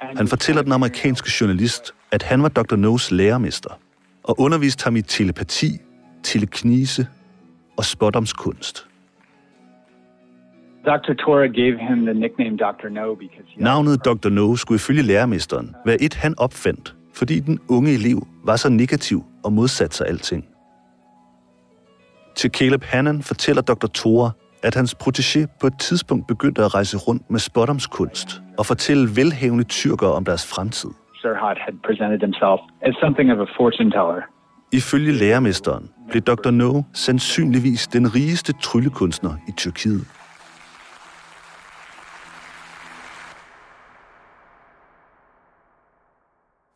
[0.00, 2.76] Han fortæller den amerikanske journalist, at han var Dr.
[2.76, 3.70] No's lærermester,
[4.24, 5.70] og underviste ham i telepati,
[6.22, 7.06] teleknise
[7.76, 8.87] og spådomskunst.
[10.92, 11.14] Dr.
[11.14, 12.88] Tora gave him the nickname Dr.
[12.88, 14.30] No because he Navnet Dr.
[14.30, 19.24] No skulle ifølge lærermesteren være et, han opfandt, fordi den unge elev var så negativ
[19.44, 20.44] og modsatte sig alting.
[22.36, 23.86] Til Caleb Hannan fortæller Dr.
[23.86, 24.30] Tora,
[24.62, 29.64] at hans protégé på et tidspunkt begyndte at rejse rundt med spådomskunst og fortælle velhavende
[29.64, 30.90] tyrkere om deres fremtid.
[31.22, 34.22] Serhat had presented himself as something of a fortune teller.
[34.72, 36.50] Ifølge lærermesteren blev Dr.
[36.50, 40.17] No sandsynligvis den rigeste tryllekunstner i Tyrkiet.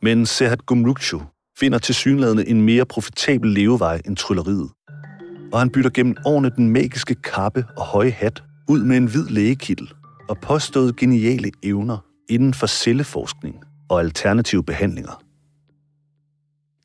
[0.02, 1.20] Men Serhat Gumrukchu
[1.58, 4.70] finder til synlædende en mere profitabel levevej end trylleriet.
[5.52, 9.26] Og han bytter gennem årene den magiske kappe og høje hat ud med en hvid
[9.26, 9.92] lægekittel
[10.28, 11.98] og påstået geniale evner
[12.30, 13.56] inden for celleforskning
[13.88, 15.22] og alternative behandlinger.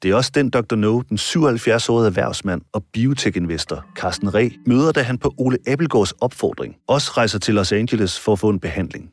[0.01, 0.75] Det er også den Dr.
[0.75, 6.75] No, den 77-årige erhvervsmand og biotech-investor Carsten Reh, møder, da han på Ole Appelgaards opfordring
[6.87, 9.11] også rejser til Los Angeles for at få en behandling.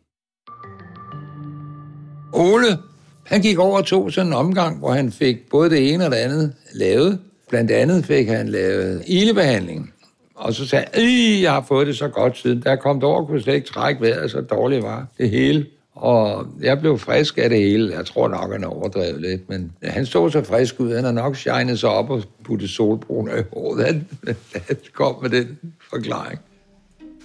[2.32, 2.78] Ole,
[3.26, 6.10] han gik over og tog sådan en omgang, hvor han fik både det ene og
[6.10, 7.18] det andet lavet.
[7.48, 9.92] Blandt andet fik han lavet ildebehandling.
[10.34, 12.60] Og så sagde jeg, jeg har fået det så godt siden.
[12.60, 15.66] Da jeg kom derover, kunne jeg slet ikke trække vejret, så dårligt var det hele.
[15.94, 17.96] Og jeg blev frisk af det hele.
[17.96, 20.94] Jeg tror nok, han overdrevet lidt, men han så så frisk ud.
[20.94, 23.86] Han har nok shined sig op og puttet solbrun i håret.
[23.86, 24.06] Han,
[24.52, 25.58] han kom med den
[25.90, 26.40] forklaring.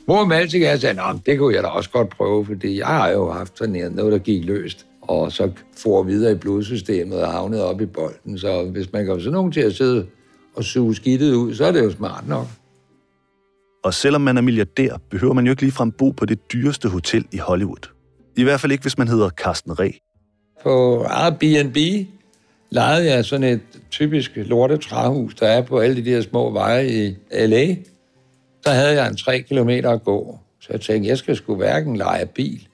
[0.08, 3.32] Mor Maltik, jeg sagde, det kunne jeg da også godt prøve, fordi jeg har jo
[3.32, 7.82] haft sådan noget, der gik løst og så får videre i blodsystemet og havnet op
[7.82, 8.38] i bolden.
[8.38, 10.06] Så hvis man kan få sådan nogen til at sidde
[10.56, 12.48] og suge skidtet ud, så er det jo smart nok.
[13.84, 17.26] Og selvom man er milliardær, behøver man jo ikke ligefrem bo på det dyreste hotel
[17.32, 17.90] i Hollywood.
[18.38, 19.94] I hvert fald ikke, hvis man hedder Carsten Reh.
[20.64, 21.78] På Airbnb
[22.70, 27.10] lejede jeg sådan et typisk lortetræhus, der er på alle de der små veje i
[27.32, 27.76] L.A.
[28.66, 30.40] Der havde jeg en tre kilometer at gå.
[30.62, 32.69] Så jeg tænkte, jeg skal sgu hverken lege bil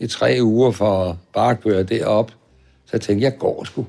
[0.00, 2.30] i tre uger for bare at køre derop.
[2.84, 3.86] Så jeg tænkte, jeg går sgu.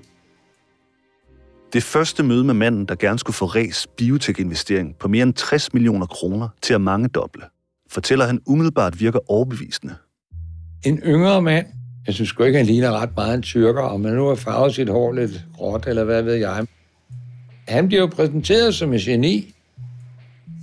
[1.73, 5.73] Det første møde med manden, der gerne skulle få res biotek-investering på mere end 60
[5.73, 7.43] millioner kroner til at mange doble,
[7.89, 9.95] fortæller han umiddelbart virker overbevisende.
[10.85, 11.65] En yngre mand,
[12.07, 14.75] jeg synes sgu ikke, han ligner ret meget en tyrker, og man nu har farvet
[14.75, 16.65] sit hår lidt gråt, eller hvad ved jeg.
[17.67, 19.53] Han bliver jo præsenteret som en geni.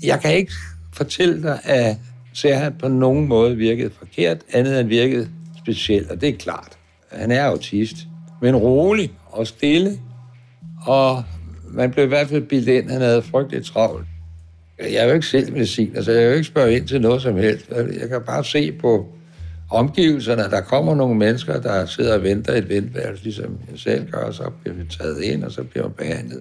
[0.03, 0.53] Jeg kan ikke
[0.93, 1.97] fortælle dig, at
[2.35, 6.79] ser han på nogen måde virket forkert, andet end virket specielt, og det er klart.
[7.13, 7.97] Han er autist,
[8.43, 9.99] men rolig og stille,
[10.87, 11.25] og
[11.71, 14.07] man blev i hvert fald bildet ind, han havde frygteligt travlt.
[14.79, 17.23] Jeg er jo ikke selv medicin, altså jeg vil jo ikke spørge ind til noget
[17.23, 17.71] som helst.
[18.01, 19.09] Jeg kan bare se på
[19.71, 24.19] omgivelserne, der kommer nogle mennesker, der sidder og venter et ventværelse, ligesom jeg selv gør,
[24.19, 26.41] og så bliver vi taget ind, og så bliver man behandlet.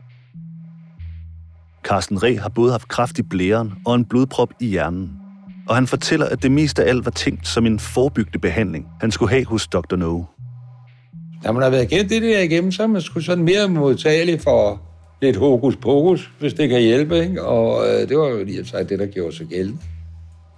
[1.83, 5.22] Carsten Reh har både haft kraft i blæren og en blodprop i hjernen.
[5.67, 9.11] Og han fortæller, at det mest af alt var tænkt som en forebyggende behandling, han
[9.11, 9.95] skulle have hos Dr.
[9.95, 10.23] No.
[11.43, 14.41] Når man har været igennem det der igennem, så er man sgu sådan mere modtagelig
[14.41, 14.81] for
[15.21, 17.19] lidt hokus pokus, hvis det kan hjælpe.
[17.19, 17.43] Ikke?
[17.43, 19.79] Og øh, det var jo lige sig det, der gjorde sig gældende.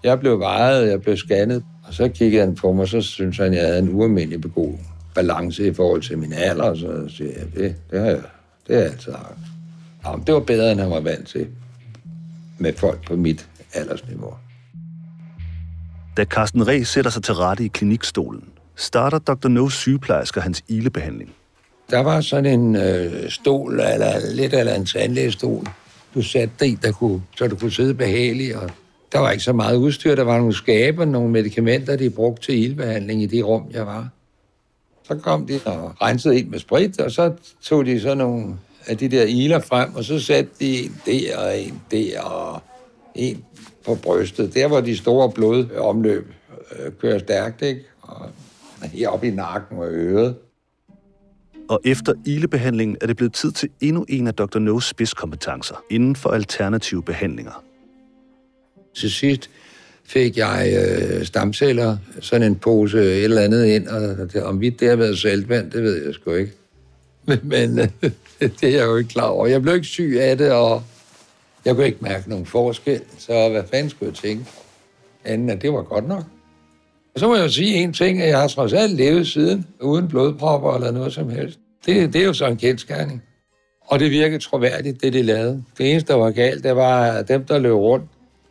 [0.04, 3.54] Jeg blev vejet, jeg blev scannet, og så kiggede han på mig, så synes han,
[3.54, 4.74] at jeg havde en ualmindelig god
[5.16, 8.22] balance i forhold til min alder, og så siger jeg, det, det har jeg,
[8.68, 9.40] det har jeg altid haft.
[10.06, 11.48] Jamen, det var bedre, end han var vant til
[12.58, 14.34] med folk på mit aldersniveau.
[16.18, 18.44] Da Carsten Reh sætter sig til rette i klinikstolen,
[18.76, 19.48] starter Dr.
[19.48, 21.34] No sygeplejersker hans ilebehandling.
[21.90, 25.68] Der var sådan en øh, stol, eller lidt eller en tandlægestol.
[26.16, 28.70] Du satte dig der kunne, så du kunne sidde behageligt, og
[29.12, 30.16] der var ikke så meget udstyr.
[30.16, 34.10] Der var nogle skaber, nogle medicamenter, de brugte til ildbehandling i det rum, jeg var.
[35.04, 38.56] Så kom de og rensede ind med sprit, og så tog de så nogle
[38.88, 42.62] af de der iler frem, og så satte de en der og en der og
[43.16, 43.44] en
[43.86, 44.54] på brystet.
[44.54, 46.28] Der, hvor de store blodomløb
[46.80, 47.82] øh, kører stærkt, ikke?
[48.02, 48.30] Og
[48.82, 50.36] heroppe i nakken og øret.
[51.70, 54.60] Og efter ilebehandlingen er det blevet tid til endnu en af Dr.
[54.60, 57.64] No's spidskompetencer inden for alternative behandlinger.
[58.96, 59.50] Til sidst
[60.04, 64.80] fik jeg øh, stamceller, sådan en pose et eller andet ind, og det, om vidt
[64.80, 66.52] det har været saltvand, det ved jeg sgu ikke.
[67.28, 67.78] Men, men
[68.40, 69.48] det er jeg jo ikke klar over.
[69.48, 70.84] Jeg blev ikke syg af det, og
[71.66, 74.46] jeg kunne ikke mærke nogen forskel, så hvad fanden skulle jeg tænke?
[75.26, 76.24] Anden, at det var godt nok.
[77.14, 79.66] Og så må jeg jo sige en ting, at jeg har trods alt levet siden,
[79.82, 81.60] uden blodpropper eller noget som helst.
[81.86, 83.24] Det, det er jo så en kendskærning.
[83.82, 85.64] Og det virkede troværdigt, det de lavede.
[85.78, 88.06] Det eneste, der var galt, det var at dem, der løb rundt.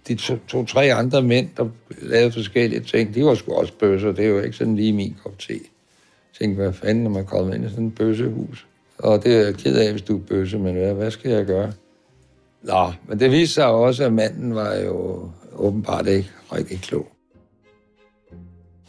[0.09, 1.69] De to-tre to, andre mænd, der
[2.03, 4.13] lavede forskellige ting, de var sgu også bøsser.
[4.13, 5.53] Det er jo ikke sådan lige min kop te.
[5.53, 5.61] Jeg
[6.39, 8.67] tænkte, hvad fanden, når man kommer ind i sådan et bøssehus?
[8.99, 11.47] Og det er jeg ked af, hvis du er bøsse, men hvad, hvad skal jeg
[11.47, 11.73] gøre?
[12.65, 17.09] Nå, men det viste sig også, at manden var jo åbenbart ikke rigtig klog.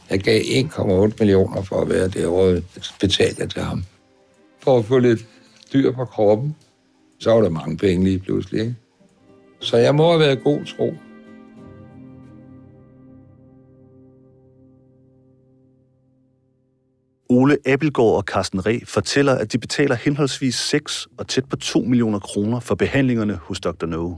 [0.10, 2.64] Jeg gav 1,8 millioner for at være det, og
[3.00, 3.84] betalte til ham.
[4.60, 5.26] For at få lidt
[5.74, 6.56] dyr på kroppen.
[7.20, 8.76] Så var der mange penge lige pludselig, ikke?
[9.60, 10.94] Så jeg må have været god tro.
[17.30, 21.80] Ole Abelgaard og Carsten Re fortæller, at de betaler henholdsvis 6 og tæt på 2
[21.80, 23.86] millioner kroner for behandlingerne hos Dr.
[23.86, 24.14] No.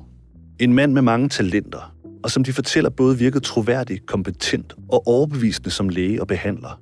[0.59, 5.69] En mand med mange talenter, og som de fortæller både virkede troværdig, kompetent og overbevisende
[5.69, 6.79] som læge og behandler.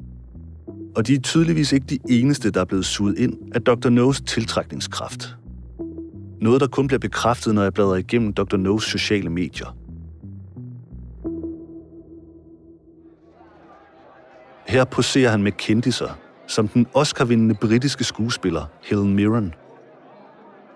[0.95, 3.89] Og de er tydeligvis ikke de eneste, der er blevet suget ind af Dr.
[3.89, 5.35] No's tiltrækningskraft.
[6.41, 8.57] Noget, der kun bliver bekræftet, når jeg bladrer igennem Dr.
[8.57, 9.77] No's sociale medier.
[14.65, 16.09] Her poserer han med kendiser,
[16.47, 19.53] som den Oscar-vindende britiske skuespiller Helen Mirren.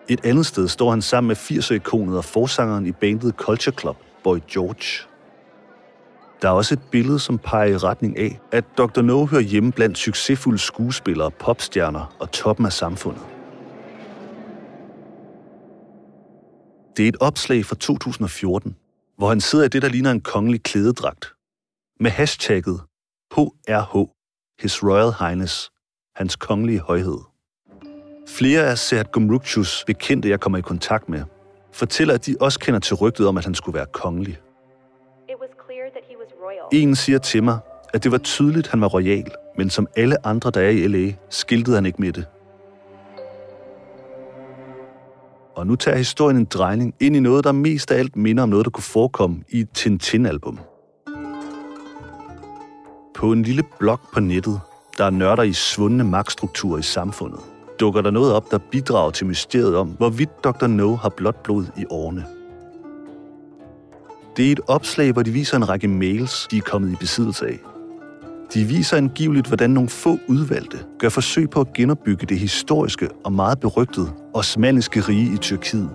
[0.08, 4.38] Et andet sted står han sammen med 80'er-ikonet og forsangeren i bandet Culture Club, Boy
[4.52, 5.08] George.
[6.42, 9.02] Der er også et billede, som peger i retning af, at Dr.
[9.02, 13.22] No hører hjemme blandt succesfulde skuespillere, popstjerner og toppen af samfundet.
[16.98, 18.76] Det er et opslag fra 2014,
[19.18, 21.34] hvor han sidder i det, der ligner en kongelig klædedragt,
[22.00, 22.82] med hashtagget
[23.34, 24.10] HRH,
[24.62, 25.72] His Royal Highness,
[26.16, 27.20] hans kongelige højhed.
[28.28, 31.24] Flere af Serhat Gumrukchus bekendte, jeg kommer i kontakt med,
[31.72, 34.40] fortæller, at de også kender til rygtet om, at han skulle være kongelig.
[36.72, 37.60] En siger til mig,
[37.94, 41.12] at det var tydeligt, han var royal, men som alle andre, der er i L.A.,
[41.30, 42.26] skiltede han ikke med det.
[45.56, 48.50] Og nu tager historien en drejning ind i noget, der mest af alt minder om
[48.50, 50.60] noget, der kunne forekomme i et Tintin-album.
[53.20, 54.60] På en lille blog på nettet,
[54.98, 57.40] der er nørder i svundne magtstrukturer i samfundet,
[57.80, 60.68] dukker der noget op, der bidrager til mysteriet om, hvorvidt Dr.
[60.68, 62.26] No har blåt blod i årene.
[64.38, 67.48] Det er et opslag, hvor de viser en række mails, de er kommet i besiddelse
[67.48, 67.60] af.
[68.54, 73.34] De viser angiveligt, hvordan nogle få udvalgte gør forsøg på at genopbygge det historiske og
[73.34, 75.90] meget berygtede osmanniske rige i Tyrkiet.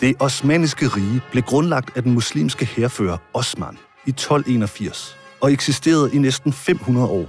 [0.00, 6.18] Det osmaniske rige blev grundlagt af den muslimske herfører Osman i 1281 og eksisterede i
[6.18, 7.26] næsten 500 år.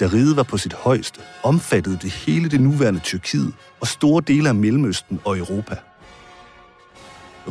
[0.00, 4.48] Da riget var på sit højeste, omfattede det hele det nuværende Tyrkiet og store dele
[4.48, 5.76] af Mellemøsten og Europa.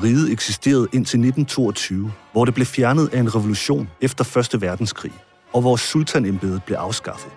[0.03, 4.61] Riget eksisterede indtil 1922, hvor det blev fjernet af en revolution efter 1.
[4.61, 5.13] verdenskrig,
[5.53, 7.31] og hvor sultanembedet blev afskaffet.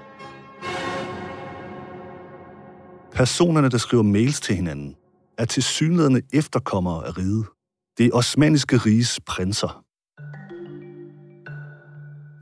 [3.14, 4.96] Personerne, der skriver mails til hinanden,
[5.38, 7.46] er tilsyneladende efterkommere af riget.
[7.98, 9.84] Det osmaniske riges prinser.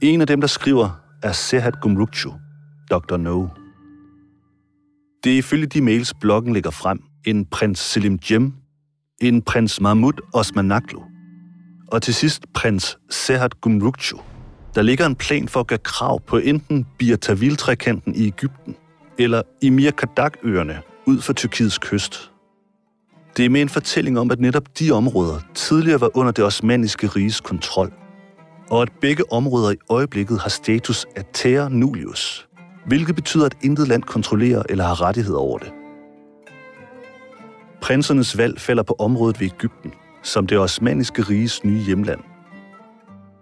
[0.02, 2.33] En af dem, der skriver, er Serhat Gumrukchu,
[2.90, 3.16] Dr.
[3.16, 3.46] No.
[5.24, 8.52] Det er ifølge de mails, bloggen lægger frem, en prins Selim Jem,
[9.20, 11.02] en prins Mahmud Osmanaklu,
[11.88, 14.18] og til sidst prins Serhat Gumrukchu.
[14.74, 18.76] Der ligger en plan for at gøre krav på enten Birtavil-trekanten i Ægypten
[19.18, 22.32] eller Emir Kadak-øerne ud for Tyrkiets kyst.
[23.37, 27.07] Det er med en fortælling om, at netop de områder tidligere var under det osmanniske
[27.07, 27.92] riges kontrol,
[28.71, 32.49] og at begge områder i øjeblikket har status af terra nullius,
[32.87, 35.73] hvilket betyder, at intet land kontrollerer eller har rettighed over det.
[37.83, 39.92] Prinsernes valg falder på området ved Ægypten,
[40.23, 42.21] som det osmanniske riges nye hjemland.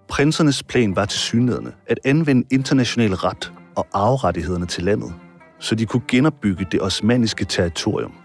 [0.09, 5.15] Prinsernes plan var til synlædende at anvende international ret og arverettighederne til landet,
[5.59, 8.20] så de kunne genopbygge det osmanniske territorium.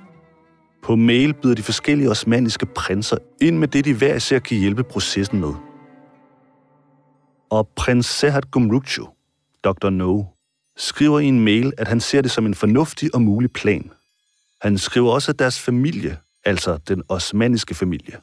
[0.86, 4.84] På mail byder de forskellige osmaniske prinser ind med det, de hver især kan hjælpe
[4.84, 5.54] processen med.
[7.50, 9.08] Og prins Serhat Gumrukchu,
[9.64, 9.90] Dr.
[9.90, 10.24] No,
[10.78, 13.92] skriver i en mail, at han ser det som en fornuftig og mulig plan.
[14.62, 18.18] Han skriver også, at deres familie, altså den osmaniske familie,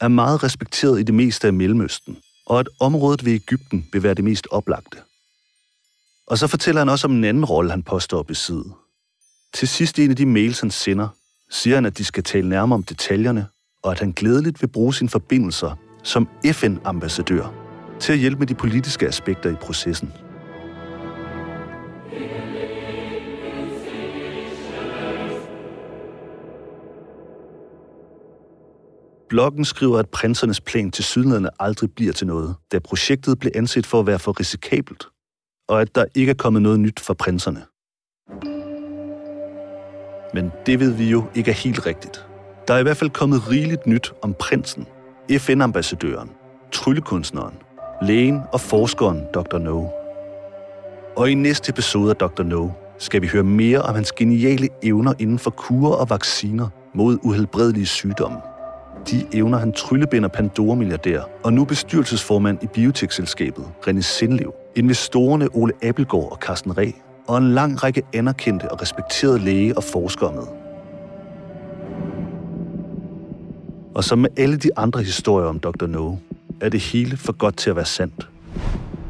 [0.00, 4.14] er meget respekteret i det meste af Mellemøsten, og at området ved Ægypten vil være
[4.14, 4.98] det mest oplagte.
[6.26, 8.72] Og så fortæller han også om en anden rolle, han påstår at besidde.
[9.54, 11.08] Til sidst i en af de mails, han sender,
[11.50, 13.46] siger han, at de skal tale nærmere om detaljerne,
[13.82, 17.54] og at han glædeligt vil bruge sine forbindelser som FN-ambassadør
[18.00, 20.12] til at hjælpe med de politiske aspekter i processen.
[29.28, 33.86] Bloggen skriver, at prinsernes plan til sydlandene aldrig bliver til noget, da projektet blev anset
[33.86, 35.06] for at være for risikabelt,
[35.68, 37.62] og at der ikke er kommet noget nyt fra prinserne.
[40.36, 42.26] Men det ved vi jo ikke er helt rigtigt.
[42.68, 44.86] Der er i hvert fald kommet rigeligt nyt om prinsen,
[45.38, 46.30] FN-ambassadøren,
[46.72, 47.54] tryllekunstneren,
[48.02, 49.58] lægen og forskeren Dr.
[49.58, 49.84] No.
[51.16, 52.42] Og i næste episode af Dr.
[52.42, 52.68] No
[52.98, 57.86] skal vi høre mere om hans geniale evner inden for kurer og vacciner mod uhelbredelige
[57.86, 58.38] sygdomme.
[59.10, 66.32] De evner han tryllebinder Pandora-milliardær og nu bestyrelsesformand i biotekselskabet René Sindlev, investorerne Ole Appelgaard
[66.32, 66.92] og Carsten Reh,
[67.28, 70.42] og en lang række anerkendte og respekterede læge og forskere med.
[73.94, 75.86] Og som med alle de andre historier om Dr.
[75.86, 76.14] No,
[76.60, 78.28] er det hele for godt til at være sandt.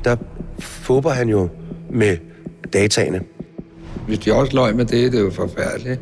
[0.04, 0.16] Der
[0.58, 1.48] fåber han jo
[1.90, 2.16] med
[2.72, 3.20] dataene.
[4.06, 6.00] Hvis de også løg med det, det er jo forfærdeligt.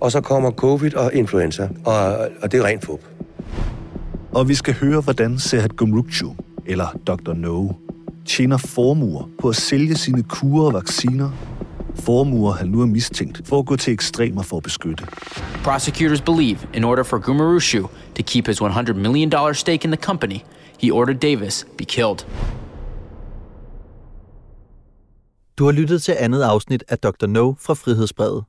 [0.00, 3.00] Og så kommer covid og influenza, og, og det er rent fup.
[4.32, 6.34] Og vi skal høre, hvordan Serhat Gumrukchu,
[6.66, 7.32] eller Dr.
[7.32, 7.68] No,
[8.26, 11.30] tjener formuer på at sælge sine kurer og vacciner.
[11.94, 15.04] Formuer, han nu er mistænkt for at gå til ekstremer for at beskytte.
[15.64, 17.82] Prosecutors believe in order for Gumurushu
[18.14, 20.38] to keep his $100 million stake in the company,
[20.82, 22.26] he ordered Davis be killed.
[25.58, 27.26] Du har lyttet til andet afsnit af Dr.
[27.26, 28.44] No fra Frihedsbrevet.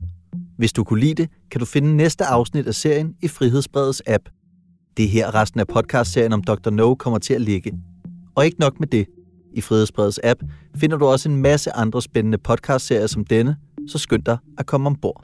[0.58, 4.24] Hvis du kunne lide det, kan du finde næste afsnit af serien i Frihedsbrevets app.
[4.98, 6.70] Det er her resten af podcastserien om Dr.
[6.70, 7.74] No kommer til at ligge.
[8.36, 9.08] Og ikke nok med det.
[9.58, 10.44] I Frihedsbredets app
[10.76, 14.88] finder du også en masse andre spændende podcastserier som denne, så skynd dig at komme
[14.88, 15.24] ombord.